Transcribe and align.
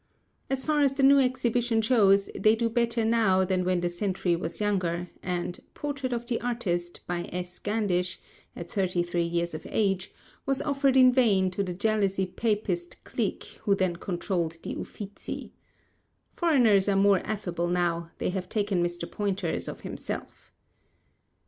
As 0.49 0.63
far 0.63 0.81
as 0.81 0.93
the 0.93 1.03
new 1.03 1.19
exhibition 1.19 1.79
shows, 1.79 2.27
they 2.33 2.55
do 2.55 2.69
better 2.71 3.05
now 3.05 3.45
than 3.45 3.63
when 3.63 3.81
the 3.81 3.89
century 3.91 4.35
was 4.35 4.59
younger 4.59 5.11
and 5.21 5.59
"Portrait 5.75 6.11
of 6.11 6.25
the 6.25 6.41
Artist, 6.41 7.01
by 7.05 7.29
S. 7.31 7.59
Gandish"—at 7.59 8.71
thirty 8.71 9.03
three 9.03 9.25
years 9.27 9.53
of 9.53 9.67
age—was 9.69 10.59
offered 10.63 10.97
in 10.97 11.13
vain 11.13 11.51
to 11.51 11.61
the 11.61 11.75
jealously 11.75 12.25
Papist 12.25 12.97
clique 13.03 13.59
who 13.61 13.75
then 13.75 13.95
controlled 13.97 14.57
the 14.63 14.75
Uffizi. 14.75 15.51
Foreigners 16.35 16.89
are 16.89 16.95
more 16.95 17.19
affable 17.19 17.67
now; 17.67 18.09
they 18.17 18.29
have 18.29 18.49
taken 18.49 18.83
Mr. 18.83 19.05
Poynter's 19.07 19.67
of 19.67 19.81
himself. 19.81 20.51